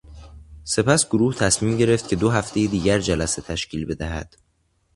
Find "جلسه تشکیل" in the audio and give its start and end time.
2.99-3.85